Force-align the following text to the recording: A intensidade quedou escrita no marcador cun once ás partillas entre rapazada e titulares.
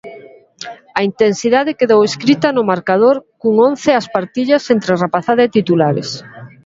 A 0.99 1.01
intensidade 1.09 1.77
quedou 1.79 2.01
escrita 2.09 2.47
no 2.55 2.67
marcador 2.71 3.15
cun 3.39 3.55
once 3.69 3.89
ás 3.99 4.07
partillas 4.17 4.63
entre 4.75 4.91
rapazada 5.03 5.41
e 5.47 5.53
titulares. 5.57 6.09